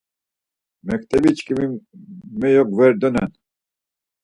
Mektebi 0.87 1.29
ḉkimi 1.37 1.65
meyoģverdoren. 2.39 3.31